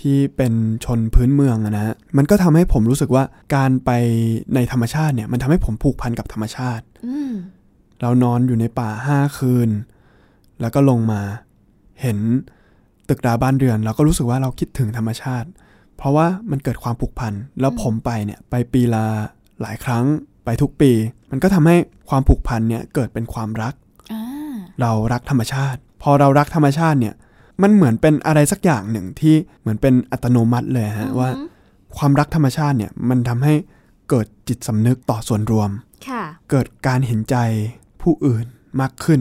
[0.00, 0.52] ที่เป็น
[0.84, 3.24] ชนพื้นเมืองอะนะฮะมันก็ทำให้ผมรู้สึกว่า
[3.54, 3.90] การไป
[4.54, 7.32] ในธรรมชาติเนี่ยมันทำให้ผมผูกพันกับธรรมชาติอืม
[8.00, 9.70] เรานอนอยู่ในป่าห้าคืน
[10.60, 11.20] แล้วก็ลงมา
[12.00, 12.18] เห็น
[13.08, 15.48] ตึกราบ้านเรือน เราก็รู้สึกว่าเราคิดถึงธรรมชาติ
[15.96, 19.04] เพราะว่ามันเกิดความผูกพันแล้วผมไปเนี่ยไปปีละ
[19.62, 20.04] หลายครั้ง
[20.44, 20.92] ไปทุกปี
[21.30, 21.76] มันก็ทำให้
[22.08, 23.74] ความผูกพันเนี่ยเกิดเป็นความรัก
[24.12, 24.22] อ่า
[24.80, 27.14] เรารักธรรมชาติ พอเรารักธรรมชาติเนี่ย
[27.62, 31.48] มันเหมือนเป็นอะไรสักอย่างหนึ่งที่เหมือนเป็นอัตโนมัติเลยฮะว่าอืม
[31.96, 33.54] ความรักธรรมชาติเนี่ยมันทำให้
[34.10, 35.70] เกิดจิตสำนึกต่อส่วนรวม
[36.08, 37.36] ค่ะเกิดการเห็นใจ
[38.02, 38.46] ผู้อื่น
[38.80, 39.20] มากขึ้น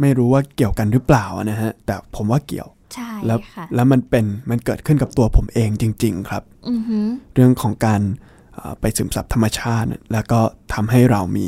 [0.00, 8.00] ไม่รู้ว่าเกี่ยวกันหรือเปล่านะฮะ แต่ผมว่าเกี่ยวใช่แล้วค่ะแล้วมันเป็นมันเกิดขึ้นกับตัวผมเองจริง ๆ ครับอือหือเรื่องของการ
[8.54, 10.40] เอ่อไปซึมซับธรรมชาติ แล้วก็
[10.74, 11.46] ทำให้เรามี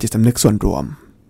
[0.00, 0.84] จิตสำนึกส่วนรวม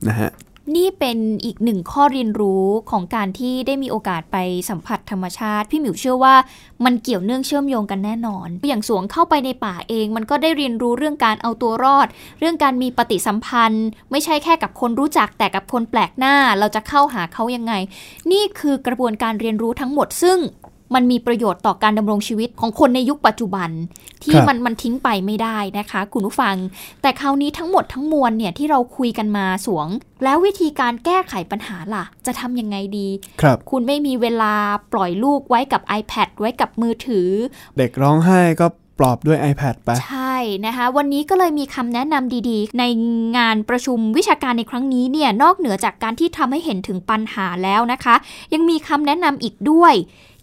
[0.09, 0.31] นะฮะ
[0.77, 4.37] นี่เป็นอีกหนึ่งข้อเรียนรู้ของการที่ได้มีโอกาสไป
[4.71, 6.35] สัมผัสธรรมชาติ พี่หมิวเชื่อว่า
[6.85, 12.07] มันเกี่ยวเนื่องเชื่อมโยงกันแน่นอน อย่างสวงเข้าไปในป่าเอง มันก็ได้เรียนรู้เรื่องการเอาตัวรอด
[12.39, 17.73] เรื่องการมีปฏิสัมพันธ์ ไม่ใช่แค่กับคนรู้จักแต่กับคนแปลกหน้า เราจะเข้าหาเขายังไง
[18.33, 20.39] นี่คือกระบวนการเรียนรู้ทั้งหมดซึ่ง
[20.95, 23.71] มันมีประโยชน์ต่อการดำรงชีวิตของคนในยุคปัจจุบัน
[24.23, 26.57] ที่ครับมันมันทิ้งไปไม่ได้นะคะ คุณผู้ฟัง
[27.03, 29.89] แต่คราวนี้ทั้งหมดทั้งมวลเนี่ยที่เราคุยกันมาสวง
[30.25, 33.09] แล้ววิธีการแก้ไขปัญหาล่ะ จะทำยังไงดี
[33.41, 34.55] ครับ คุณไม่มีเวลา
[34.93, 37.29] ปล่อยลูกไว้กับ iPad ไว้กับมือถือ
[37.79, 38.67] เด็กร้องไห้ก็
[38.99, 42.85] ปลอบด้วย iPad ไป ใช่นะคะ วันนี้ก็เลยมีคำแนะนำดีๆ ใน
[43.37, 48.15] งานประชุมวิชาการในครั้งนี้เนี่ยนอกเหนือจากการที่ทำให้เห็นถึงปัญหาแล้วนะคะ
[48.55, 49.95] ยังมีคำแนะนำอีกด้วย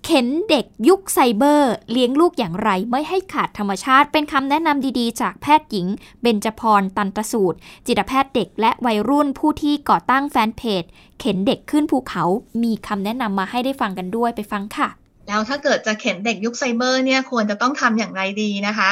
[0.05, 5.87] เข็นเด็กยุคไซเบอร์ เลี้ยงลูกอย่างไรไม่ให้ขาดธรรมชาติ เป็นคำแนะนำดีๆ จากแพทย์หญิง
[6.21, 7.57] เบญจพรตันตสูตร
[7.87, 10.83] จิตแพทย์เด็กและวัยรุ่นผู้ที่ก่อตั้งแฟนเพจ
[11.19, 12.23] เข็นเด็กขึ้นภูเขา
[12.63, 14.89] มีคำแนะนำมาให้ได้ฟังกันด้วยไปฟังค่ะ
[15.27, 18.89] แล้วถ้าเกิดจะเข็นเด็กยุคไซเบอร์เนี่ยควรจะต้องทำอย่างไรดีนะคะ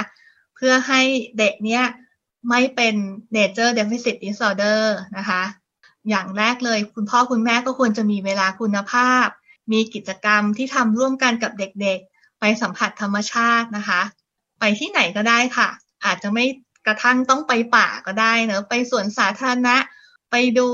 [0.55, 1.01] เพื่อให้
[1.39, 1.83] เด็กเนี่ย
[2.49, 2.95] ไม่เป็น
[3.35, 4.81] nature deficit disorder
[5.17, 5.41] นะคะ
[6.09, 9.27] อย่างแรกเลยคุณพ่อคุณแม่ก็ควรจะมีเวลาคุณภาพ
[9.71, 14.01] มีกิจกรรมที่ทำร่วมกันกับเด็กๆ ไปสัมผัสธรรมชาตินะคะ
[14.59, 15.69] ไปที่ไหนก็ได้ค่ะ
[16.05, 16.45] อาจจะไม่
[16.87, 19.77] กระทั่งต้องไปป่าก็ได้เนอะไปสวนสาธารณะ
[20.31, 20.67] ไปดู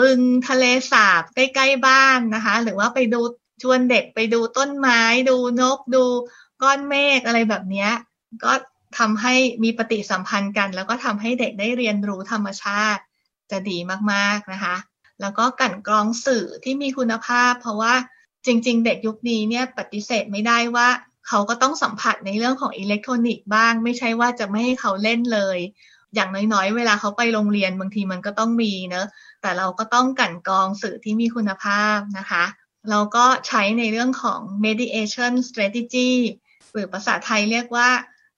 [0.00, 3.20] บึงทะเลสาบใกล้ๆบ้านนะคะ หรือว่าไปดู
[3.62, 6.04] ชวนเด็กไปดูต้นไม้ ดูนกดู
[6.62, 7.88] ก้อนเมฆอะไรแบบนี้
[8.44, 8.52] ก็
[8.98, 13.02] ทำให้มีปฏิสัมพันธ์กัน แล้วก็ทำให้เด็กได้เรียนรู้ธรรมชาติ
[13.50, 13.78] จะดี
[14.12, 14.76] มากๆนะคะ
[15.20, 17.94] แล้วก็กันกรองสื่อที่มีคุณภาพ เพราะว่า
[18.46, 20.88] จริง ๆ เด็กยุคนี้เนี่ยปฏิเสธไม่ได้ว่า
[21.28, 25.58] เขาก็ต้องสัมผัสในเรื่องของอิเล็กทรอนิกส์บ้าง ไม่ใช่ว่าจะไม่ให้เขาเล่นเลย
[26.14, 29.06] อย่างน้อยๆ เวลาเขาไปโรงเรียนบางทีมันก็ต้องมีเนอะ
[29.42, 32.44] แต่เราก็ต้องกั่นกรองสื่อที่มีคุณภาพนะคะ
[32.90, 36.12] เราก็ใช้ในเรื่องของ mediation strategy
[36.72, 37.88] หรือภาษาไทยเรียกว่า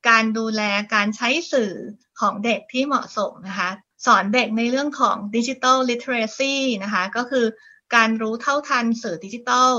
[0.09, 0.62] การดูแล
[0.94, 1.73] การใช้สื่อ
[2.21, 3.71] ของเด็กที่เหมาะสมนะคะ
[4.07, 7.47] สอนเด็กในเรื่องของดิจิทัลลิเทเรซีนะคะ ก็คือ
[7.94, 9.72] การรู้เท่าทันสื่อดิจิทัล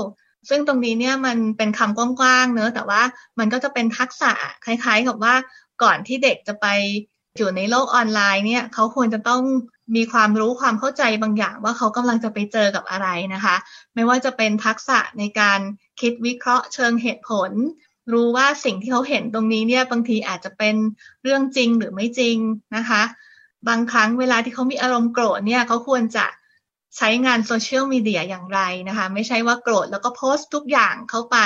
[0.48, 3.02] ซึ่งตรงนี้เนี่ยมันเป็นคำกว้างๆเนอะแต่ว่า
[3.38, 4.32] มันก็จะเป็นทักษะ
[4.64, 5.34] คล้ายๆ กับว่า
[5.82, 6.66] ก่อนที่เด็กจะไป
[7.36, 9.42] อยู่ในโลกออนไลน์เนี่ยเขาควรจะต้อง
[9.96, 13.56] มีความรู้ความเข้าใจบางอย่างว่าเขากำลังจะไปเจอกับอะไรนะคะ
[13.94, 15.60] ไม่ว่าจะเป็นทักษะในการ
[16.00, 17.50] คิดวิเคราะห์เชิงเหตุผล
[18.12, 20.74] รู้ว่าสิ่งที่เขาเห็นตรงนี้เนี่ยบางทีอาจจะเป็น
[21.22, 22.36] เรื่องจริงหรือไม่จริง
[22.76, 23.02] นะคะ
[23.68, 26.26] บางครั้งเวลาที่เขามีอารมณ์โกรธเนี่ยเขาควรจะ
[26.96, 31.38] ใช้งานโซเชียลมีเดียอย่างไรนะคะ ไม่ใช่ว่าโกรธแล้วก็โพสต์ทุกอย่างเข้าไป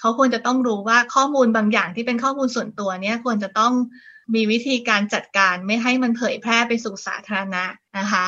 [0.00, 3.72] เขาควรจะต้องรู้ว่าข้อมูลบางอย่างที่เป็นข้อมูลส่วนตัวเนี่ยควรจะต้อง
[4.34, 7.64] มีวิธีการจัดการไม่ให้มันเผยแพร่ไปสู่สาธารณะ
[7.98, 8.26] นะคะ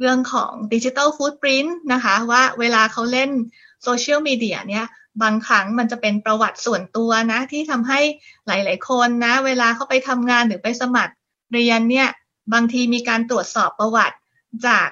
[0.00, 3.30] เรื่องของดิจิทัลฟูดปรินต์นะคะว่าเวลาเขาเล่น
[3.82, 4.86] โซเชียลมีเดียเนี่ย
[5.22, 8.00] บางครั้งมันจะเป็นประวัติส่วนตัวนะ ที่ทำให้
[8.46, 11.14] หลาย ๆ คนนะ เวลาเขาไปทำงานหรือไปสมัคร
[11.52, 12.08] เรียนเนี่ย
[12.52, 14.16] บางทีมีการตรวจสอบประวัติ
[14.66, 14.88] จาก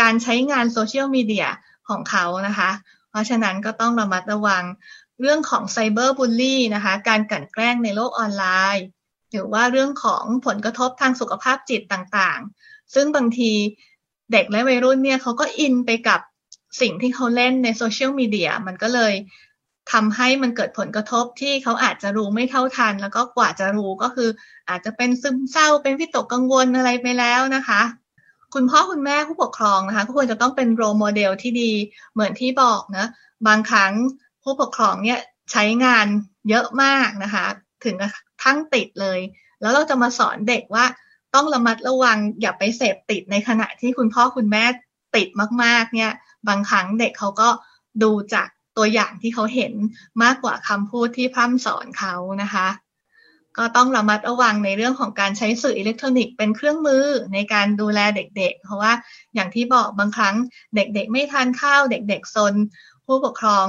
[0.00, 1.46] การใช้งานโซเชียลมีเดีย
[1.88, 2.70] ของเขานะคะ
[3.10, 4.64] เพราะฉะนั้นก็ต้องระมัดระวัง
[5.20, 8.44] เรื่องของไซเบอร์บูลลี่นะคะ การกลั่นแกล้งในโลกออนไล
[8.76, 8.84] น์
[9.30, 13.52] หรือว่าเรื่องของผลกระทบทางสุขภาพจิตต่างๆ ซึ่งบางที
[14.32, 16.20] เด็กและวัยรุ่นเนี่ยเขาก็อินไปกับ
[16.80, 19.14] สิ่งที่เขาเล่นในโซเชียลมีเดียมันก็เลย
[19.92, 24.30] ทำให้มันเกิดผลกระทบที่เขาอาจจะรู้ไม่เท่าทัน แล้วก็กว่าจะรู้ก็คือ
[24.68, 27.82] อาจจะเป็นซึมเศร้าเป็นวิตกกังวลอะไรไปแล้วนะคะ
[28.54, 31.72] คุณพ่อคุณแม่ผู้ปกครองนะคะก็ควรจะต้องเป็นโรโมเดลที่ดี
[32.12, 33.06] เหมือนที่บอกนะ
[33.46, 33.92] บางครั้ง
[34.42, 35.20] ผู้ปกครองเนี่ย
[35.52, 36.06] ใช้งาน
[36.48, 37.46] เยอะมากนะคะ
[37.84, 37.94] ถึง
[38.42, 39.20] ทั้งติดเลย
[39.60, 40.84] แล้วเราจะมาสอนเด็กว่า
[41.34, 44.64] ต้องระมัดระวังอย่าไปเสพติดในขณะที่คุณพ่อคุณแม่
[45.16, 45.28] ติด
[45.62, 46.12] มากๆ เนี่ย
[46.48, 47.48] บางครั้งเด็กเขาก็
[48.02, 49.72] ดูจากตัวอย่างที่เขาเห็น
[50.22, 52.66] มากกว่าคำพูดที่พร่ำสอนเขานะคะ
[53.58, 58.92] ก็ต้องระมัดระวังในเรื่องของการใช้สื่ออิเล็กทรอนิกส์เป็นเครื่องมือในการดูแลเด็ก ๆ เพราะว่า
[59.34, 60.34] อย่างที่บอกบางครั้ง
[60.74, 62.54] เด็กๆ ไม่ทานข้าวเด็กๆซน
[63.06, 63.66] ผู้ปกครอง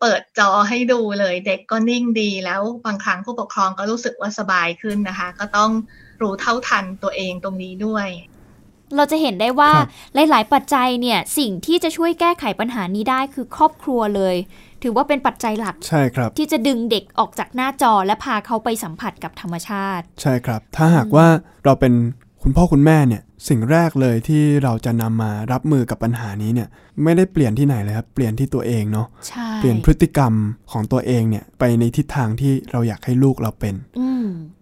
[0.00, 5.70] เปิดจอให้ดูเลยเด็กก็นิ่งดีแล้วบางครั้งผู้ปกครองก็รู้สึกว่าสบายขึ้นนะคะ ก็ต้อง
[6.22, 8.08] รู้เท่าทันตัวเองตรงนี้ด้วย
[8.96, 9.72] เราจะเห็นได้ว่า
[10.14, 14.36] หลาย ๆ ปัจจัยเนี่ยสิ่งที่จะช่วยแก้ไขปัญหานี้ได้คือครอบครัวเลย
[14.82, 21.26] ถือว่าเป็นปัจจัยหลัก ใช่ครับ ที่จะดึงเด็กออกจากหน้าจอและพาเขาไปสัมผัสกับธรรมชาติ ใช่ครับ ถ้าหากว่า
[21.64, 21.92] เราเป็น
[22.42, 26.68] คุณพ่อคุณแม่เนี่ยสิ่งแรกเลยที่เราจะนำมารับมือกับปัญหานี้เนี่ย
[27.02, 29.06] ไม่ได้เปลี่ยนที่ไหนเลยครับ เปลี่ยนที่ตัวเองเนาะ
[29.56, 30.32] เปลี่ยนพฤติกรรม
[30.72, 33.74] ของตัวเองเนี่ยไปในทิศทางที่เราอยากให้ลูกเราเป็น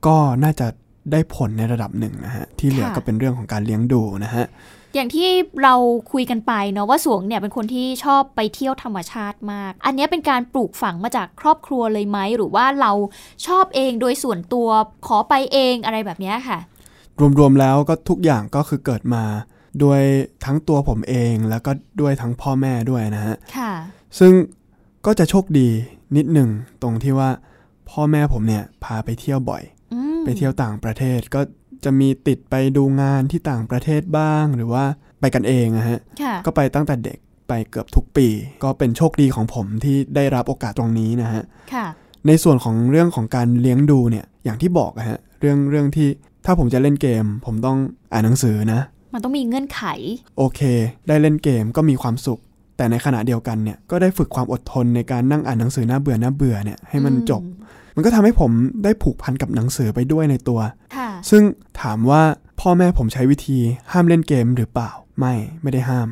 [0.06, 0.66] ก็น่าจะ
[1.12, 4.46] ได้ผลในระดับหนึ่งนะฮะที่เหลือก็เป็นเรื่องของการเลี้ยงดูนะฮะ
[4.94, 5.29] อย่างที่
[5.62, 5.74] เรา
[6.12, 12.92] คุยกันไปเนาะว่าสวงเนี่ยเป็นคนที่ชอบไปเที่ยวธรรมชาติมาก อันนี้เป็นการปลูกฝังมาจากครอบครัวเลยไหมหรือว่าเรา
[13.46, 14.68] ชอบเองโดยส่วนตัว
[15.07, 16.59] ขอไปเองอะไรแบบนี้ค่ะ
[17.38, 19.24] รวมๆแล้วก็ทุกอย่างก็คือเกิดมา
[19.83, 20.03] ด้วย
[20.44, 23.37] ทั้งตัวผมเองแล้วก็ด้วยทั้งพ่อแม่ด้วยนะฮะ
[24.18, 24.33] ซึ่ง
[25.07, 25.68] ก็จะโชคดี
[26.16, 26.48] นิดหนึ่ง
[26.83, 27.31] ตรงที่ว่า
[27.90, 29.62] พ่อแม่ผมเนี่ยพาไปเที่ยวบ่อย
[30.24, 31.40] ไปเที่ยวต่างประเทศก็
[31.84, 34.84] จะมีติดไปดูงานที่ต่างประเทศบ้าง หรือว่า
[35.20, 35.98] ไปกันเองนะฮะ
[36.46, 38.28] ก็ไปตั้งแต่เด็กไปเกือบทุกปี
[38.62, 41.42] ก็เป็นโชคดีของผมที่ได้รับโอกาสตรงนี้นะฮะ
[42.26, 46.08] ในส่วนของเรื่องของการเลี้ยงดูเนี่ยอย่างที่บอกฮะเรื่องเรื่องที่
[46.46, 47.78] ถ้าผมจะเล่นเกม ผมต้อง
[48.12, 48.80] อ่านหนังสือนะ
[49.14, 49.82] มันต้องมีเงื่อนไข
[50.38, 50.60] โอเค
[51.08, 52.40] ได้เล่นเกมก็มีความสุข
[52.76, 57.42] แต่ในขณะเดียวกันเนี่ยก็ได้ฝึกความอดทนในการนั่งอ่านหนังสือหน้าเบื่อหน้าเบื่อเนี่ยให้มันจบ
[58.00, 58.50] มันก็ทำให้ผม
[58.84, 60.60] ได้ผูกพันกับหนังสือไปด้วยในตัว
[61.30, 61.42] ซึ่ง
[61.82, 62.22] ถามว่า
[62.60, 63.58] พ่อแม่ผมใช้วิธี
[63.92, 66.08] ห้ามเล่นเกมหรือเปล่า ไม่ไม่ได้ห้าม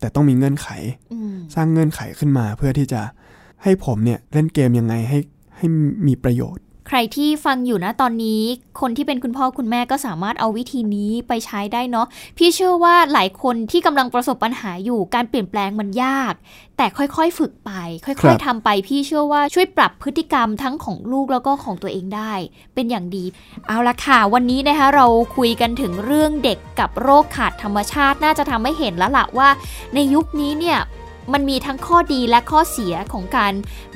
[0.00, 0.68] แต่ต้องมีเงื่อนไข
[1.54, 3.00] สร้างเงื่อนไขขึ้นมาเพื่อที่จะ
[3.62, 5.18] ให้ผมเนี่ยเล่นเกมยังไงให้
[5.56, 5.66] ให้
[6.06, 8.42] มีประโยชน์ ใครที่ฟังอยู่นะตอนนี้
[8.80, 12.06] คนที่เป็นคุณพ่อคุณแม่ก็สามารถเอาวิธีนี้ไปใช้ได้เนาะ
[12.38, 16.34] พี่เชื่อว่าหลายคนที่กำลังประสบปัญหาอยู่การเปลี่ยนแปลงมันยาก
[16.76, 17.70] แต่ค่อยๆฝึกไป
[18.06, 22.32] ค่อยๆทำไป พี่เชื่อว่าช่วยปรับพฤติกรรมทั้งของลูกแล้วก็ของตัวเองได้
[22.74, 23.24] เป็นอย่างดี
[23.66, 29.48] เอาละค่ะ วันนี้นะคะเราคุยกันถึงเรื่องเด็กกับโรคขาดธรรมชาติน่าจะทำให้เห็นแล้วละว่า
[29.94, 30.78] ในยุคนี้เนี่ย
[31.32, 33.52] มันมีทั้งข้อดีและข้อเสียของการ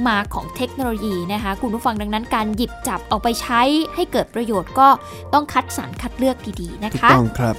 [0.07, 3.61] มาของเทคโนโลยีนะคะคุณผู้ฟังดังนั้นการหยิบจับเอาไปใช้
[3.95, 4.89] ให้เกิดประโยชน์ก็
[5.33, 7.55] ต้องคัดสรรคัดเลือกดีๆนะคะถูกต้องครับ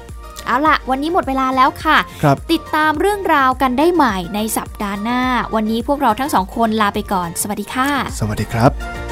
[0.45, 5.21] เอาล่ะวันนี้หมดเวลาแล้วค่ะคติดตามเรื่องราวกันได้ใหม่ในสัปดาห์หน้า
[5.55, 9.10] วันนี้พวกเราทั้งสองคนลาไปก่อน สวัสดีค่ะ สวัสดีครับ